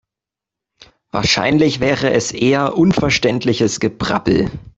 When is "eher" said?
2.31-2.75